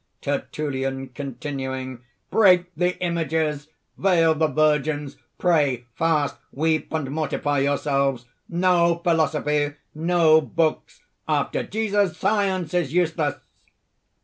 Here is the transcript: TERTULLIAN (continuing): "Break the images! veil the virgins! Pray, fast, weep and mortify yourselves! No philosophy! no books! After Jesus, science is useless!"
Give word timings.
TERTULLIAN 0.21 1.09
(continuing): 1.09 2.01
"Break 2.31 2.73
the 2.75 2.97
images! 3.03 3.67
veil 3.99 4.33
the 4.33 4.47
virgins! 4.47 5.17
Pray, 5.37 5.85
fast, 5.93 6.37
weep 6.51 6.91
and 6.91 7.11
mortify 7.11 7.59
yourselves! 7.59 8.25
No 8.49 8.99
philosophy! 9.03 9.75
no 9.93 10.41
books! 10.41 11.03
After 11.27 11.61
Jesus, 11.61 12.17
science 12.17 12.73
is 12.73 12.91
useless!" 12.91 13.35